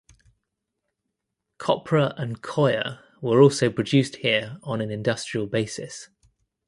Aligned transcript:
Copra 1.59 2.15
and 2.17 2.41
coir 2.41 3.01
were 3.21 3.39
also 3.39 3.69
produced 3.69 4.15
here 4.15 4.57
on 4.63 4.81
an 4.81 4.89
industrial 4.89 5.45
basis. 5.45 6.09